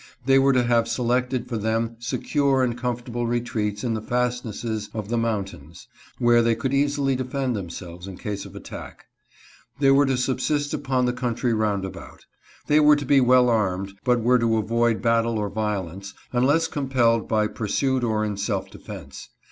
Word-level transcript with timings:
They 0.25 0.39
were 0.39 0.51
to 0.51 0.63
have 0.63 0.87
selected 0.87 1.47
for 1.47 1.57
them 1.59 1.95
secure 1.99 2.63
and 2.63 2.75
comfortable 2.75 3.27
retreats 3.27 3.83
in 3.83 3.93
the 3.93 4.01
fastnesses 4.01 4.89
of 4.95 5.09
the 5.09 5.17
mountains, 5.19 5.85
where 6.17 6.41
they 6.41 6.55
could 6.55 6.73
easily 6.73 7.15
defend 7.15 7.55
themselves 7.55 8.07
in 8.07 8.17
case 8.17 8.43
of 8.43 8.55
attack. 8.55 9.05
They 9.77 9.91
were 9.91 10.07
to 10.07 10.17
subsist 10.17 10.73
upon 10.73 11.05
the 11.05 11.13
country 11.13 11.53
roundabout. 11.53 12.25
They 12.65 12.79
were 12.79 12.95
to 12.95 13.05
be 13.05 13.21
well 13.21 13.47
armed, 13.47 13.93
but 14.03 14.21
were 14.21 14.39
to 14.39 14.57
avoid 14.57 15.03
battle 15.03 15.37
or 15.37 15.51
violence, 15.51 16.15
unless 16.33 16.65
compelled 16.67 17.27
by 17.27 17.45
pursuit 17.45 18.03
or 18.03 18.25
in 18.25 18.37
self 18.37 18.71
defence. 18.71 19.29